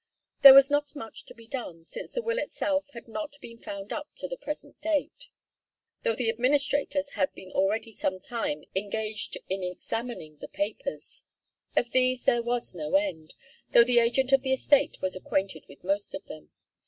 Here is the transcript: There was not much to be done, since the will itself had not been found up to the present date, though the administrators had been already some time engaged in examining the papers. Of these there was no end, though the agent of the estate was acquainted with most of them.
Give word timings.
There 0.41 0.55
was 0.55 0.71
not 0.71 0.95
much 0.95 1.25
to 1.25 1.35
be 1.35 1.45
done, 1.45 1.85
since 1.85 2.09
the 2.09 2.23
will 2.23 2.39
itself 2.39 2.85
had 2.95 3.07
not 3.07 3.35
been 3.39 3.59
found 3.59 3.93
up 3.93 4.09
to 4.15 4.27
the 4.27 4.35
present 4.35 4.81
date, 4.81 5.27
though 6.01 6.15
the 6.15 6.27
administrators 6.27 7.09
had 7.09 7.31
been 7.35 7.51
already 7.51 7.91
some 7.91 8.19
time 8.19 8.63
engaged 8.75 9.37
in 9.47 9.61
examining 9.61 10.37
the 10.37 10.47
papers. 10.49 11.25
Of 11.75 11.91
these 11.91 12.23
there 12.23 12.41
was 12.41 12.73
no 12.73 12.95
end, 12.95 13.35
though 13.73 13.83
the 13.83 13.99
agent 13.99 14.31
of 14.31 14.41
the 14.41 14.53
estate 14.53 14.97
was 15.03 15.15
acquainted 15.15 15.65
with 15.69 15.83
most 15.83 16.15
of 16.15 16.25
them. 16.25 16.49